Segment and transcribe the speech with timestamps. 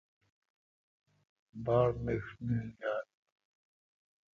[1.65, 3.05] باڑ مݭ نیند ییل۔